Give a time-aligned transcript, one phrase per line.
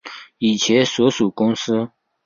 [0.39, 1.91] 以前所属公司